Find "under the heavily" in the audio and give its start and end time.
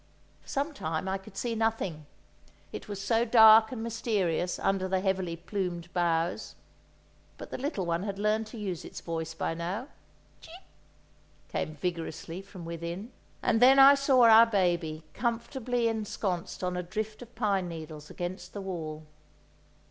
4.57-5.35